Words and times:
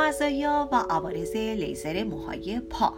مزایا 0.00 0.68
و 0.72 0.76
عوارض 0.90 1.36
لیزر 1.36 2.04
موهای 2.04 2.60
پا. 2.60 2.92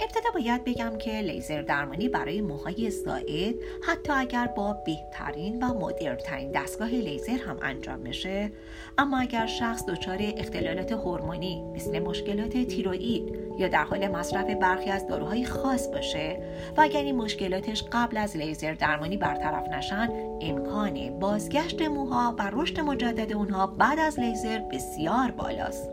ابتدا 0.00 0.30
باید 0.34 0.64
بگم 0.64 0.98
که 0.98 1.10
لیزر 1.10 1.62
درمانی 1.62 2.08
برای 2.08 2.40
موهای 2.40 2.90
زائد 2.90 3.54
حتی 3.82 4.12
اگر 4.12 4.46
با 4.46 4.72
بهترین 4.72 5.62
و 5.62 5.74
مدرنترین 5.74 6.50
دستگاه 6.52 6.88
لیزر 6.88 7.32
هم 7.32 7.58
انجام 7.62 8.02
بشه 8.02 8.52
اما 8.98 9.18
اگر 9.18 9.46
شخص 9.46 9.86
دچار 9.86 10.18
اختلالات 10.20 10.92
هورمونی 10.92 11.62
مثل 11.74 11.98
مشکلات 11.98 12.66
تیروئید 12.66 13.43
یا 13.58 13.68
در 13.68 13.84
حال 13.84 14.08
مصرف 14.08 14.50
برخی 14.50 14.90
از 14.90 15.06
داروهای 15.06 15.44
خاص 15.44 15.88
باشه. 15.88 16.38
و 16.76 16.80
اگر 16.80 17.00
این 17.00 17.16
مشکلاتش 17.16 17.84
قبل 17.92 18.16
از 18.16 18.36
لیزر 18.36 18.72
درمانی 18.72 19.16
برطرف 19.16 19.68
نشن 19.68 20.08
امکان 20.40 21.18
بازگشت 21.18 21.82
موها 21.82 22.34
و 22.38 22.50
رشد 22.52 22.80
مجدد 22.80 23.32
اونها 23.32 23.66
بعد 23.66 23.98
از 23.98 24.20
لیزر 24.20 24.58
بسیار 24.58 25.30
بالاست. 25.30 25.90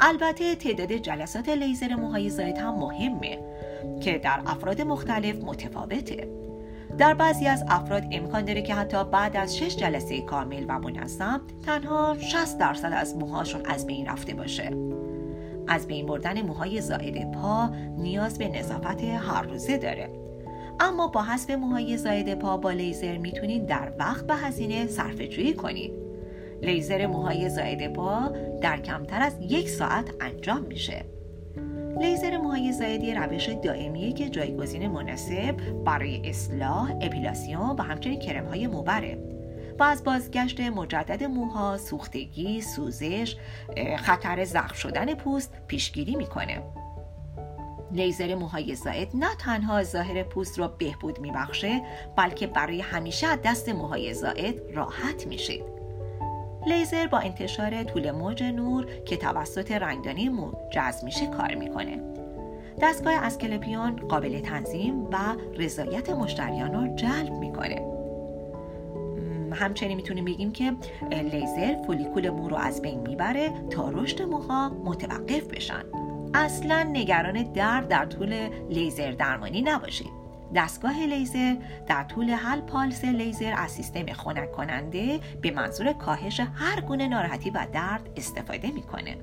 البته 0.00 0.54
تعداد 0.54 0.92
جلسات 0.92 1.48
لیزر 1.48 1.94
موهای 1.94 2.30
زاید 2.30 2.58
هم 2.58 2.74
مهمه 2.74 3.38
که 4.00 4.18
در 4.18 4.40
افراد 4.46 4.82
مختلف 4.82 5.36
متفاوته. 5.44 6.28
در 6.98 7.14
بعضی 7.14 7.46
از 7.46 7.64
افراد 7.68 8.04
امکان 8.12 8.44
داره 8.44 8.62
که 8.62 8.74
حتی 8.74 9.04
بعد 9.04 9.36
از 9.36 9.56
شش 9.56 9.76
جلسه 9.76 10.20
کامل 10.20 10.64
و 10.68 10.78
منظم 10.78 11.40
تنها 11.66 12.16
60 12.20 12.58
درصد 12.58 12.92
از 12.92 13.16
موهاشون 13.16 13.66
از 13.66 13.86
بین 13.86 14.06
رفته 14.06 14.34
باشه. 14.34 14.70
از 15.68 15.86
بین 15.86 16.06
بردن 16.06 16.42
موهای 16.42 16.80
زائد 16.80 17.32
پا 17.32 17.70
نیاز 17.98 18.38
به 18.38 18.48
نظافت 18.48 19.04
هر 19.04 19.42
روزه 19.42 19.78
داره. 19.78 20.10
اما 20.80 21.08
با 21.08 21.22
حذف 21.22 21.50
موهای 21.50 21.96
زائد 21.96 22.34
پا 22.34 22.56
با 22.56 22.70
لیزر 22.70 23.18
می‌تونید 23.18 23.66
در 23.66 23.92
وقت 23.98 24.24
و 24.28 24.36
هزینه 24.36 24.86
صرفه 24.86 25.26
جویی 25.26 25.54
کنید 25.54 25.92
لیزر 26.62 27.06
موهای 27.06 27.48
زائد 27.48 27.92
پا 27.92 28.32
در 28.62 28.80
کمتر 28.80 29.22
از 29.22 29.36
یک 29.40 29.68
ساعت 29.68 30.10
انجام 30.20 30.62
میشه. 30.62 31.04
لیزر 32.00 32.36
موهای 32.36 32.72
زائدی 32.72 33.14
روش 33.14 33.48
دائمیه 33.48 34.12
که 34.12 34.28
جایگزین 34.28 34.88
مناسب 34.88 35.56
برای 35.84 36.28
اصلاح، 36.28 36.92
اپیلاسیون 37.00 37.76
و 37.78 37.82
همچنین 37.82 38.18
کرم 38.18 38.46
های 38.46 38.66
موبره 38.66 39.18
و 39.80 39.82
از 39.82 40.04
بازگشت 40.04 40.60
مجدد 40.60 41.24
موها، 41.24 41.78
سوختگی، 41.78 42.60
سوزش، 42.60 43.36
خطر 43.98 44.44
زخم 44.44 44.74
شدن 44.74 45.14
پوست 45.14 45.52
پیشگیری 45.66 46.16
می‌کنه. 46.16 46.62
لیزر 47.92 48.34
موهای 48.34 48.74
زائد 48.74 49.08
نه 49.14 49.34
تنها 49.38 49.82
ظاهر 49.82 50.22
پوست 50.22 50.58
را 50.58 50.68
بهبود 50.68 51.20
میبخشه 51.20 51.82
بلکه 52.16 52.46
برای 52.46 52.80
همیشه 52.80 53.26
از 53.26 53.38
دست 53.44 53.68
موهای 53.68 54.14
زائد 54.14 54.54
راحت 54.74 55.26
میشید. 55.26 55.64
لیزر 56.66 57.06
با 57.06 57.18
انتشار 57.18 57.82
طول 57.82 58.10
موج 58.10 58.42
نور 58.42 58.86
که 59.04 59.16
توسط 59.16 59.72
رنگدانی 59.72 60.28
مو 60.28 60.52
جذب 60.72 61.04
میشه 61.04 61.26
کار 61.26 61.54
می‌کنه 61.54 62.02
دستگاه 62.82 63.14
اسکلپیون 63.14 63.96
قابل 63.96 64.40
تنظیم 64.40 65.04
و 65.04 65.16
رضایت 65.58 66.10
مشتریان 66.10 66.72
رو 66.72 66.96
جلب 66.96 67.32
می‌کنه 67.32 67.99
همچنین 69.52 69.96
می‌تونیم 69.96 70.24
بگیم 70.24 70.52
که 70.52 70.72
لیزر 71.10 71.82
فولیکول 71.86 72.30
مو 72.30 72.48
رو 72.48 72.56
از 72.56 72.82
بین 72.82 73.00
می‌بره 73.00 73.50
تا 73.70 73.90
رشد 73.90 74.22
موها 74.22 74.68
متوقف 74.68 75.44
بشن 75.44 75.84
اصلا 76.34 76.82
نگران 76.82 77.42
درد 77.42 77.88
در 77.88 78.06
طول 78.06 78.48
لیزر 78.70 79.10
درمانی 79.10 79.62
نباشید 79.62 80.20
دستگاه 80.54 81.06
لیزر 81.06 81.56
در 81.86 82.04
طول 82.04 82.30
هر 82.30 82.60
پالس 82.60 83.04
لیزر 83.04 83.54
از 83.56 83.70
سیستم 83.70 84.12
خنک 84.12 84.52
کننده 84.52 85.20
به 85.40 85.50
منظور 85.50 85.92
کاهش 85.92 86.40
هر 86.40 86.80
گونه 86.80 87.08
ناراحتی 87.08 87.50
و 87.50 87.66
درد 87.72 88.08
استفاده 88.16 88.70
می‌کنه. 88.70 89.16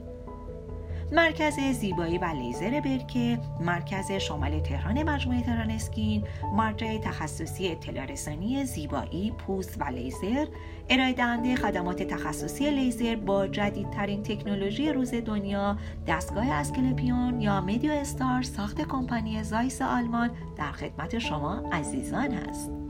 مرکز 1.11 1.59
زیبایی 1.59 2.17
و 2.17 2.25
لیزر 2.25 2.81
برکه 2.81 3.39
مرکز 3.59 4.11
شمال 4.11 4.59
تهران 4.59 5.03
مجموعه 5.03 5.41
تهران 5.41 5.71
اسکین 5.71 6.23
مرجع 6.55 6.97
تخصصی 6.97 7.67
اطلاع 7.67 8.15
زیبایی 8.63 9.31
پوست 9.31 9.81
و 9.81 9.83
لیزر. 9.83 10.45
ارائه 10.89 11.13
دهنده 11.13 11.55
خدمات 11.55 12.03
تخصصی 12.03 12.69
لیزر 12.71 13.15
با 13.15 13.47
جدیدترین 13.47 14.23
تکنولوژی 14.23 14.91
روز 14.91 15.13
دنیا 15.13 15.77
دستگاه 16.07 16.51
Asclepion 16.51 17.41
یا 17.41 17.61
MeDioStar 17.61 18.41
ساخت 18.41 18.81
کمپانی 18.81 19.43
Zeiss 19.43 19.81
آلمان 19.81 20.29
در 20.57 20.71
خدمت 20.71 21.19
شما 21.19 21.69
عزیزان 21.71 22.31
است 22.31 22.86